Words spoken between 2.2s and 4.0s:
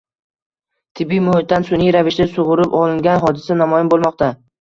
sug‘urib olingan hodisa namoyon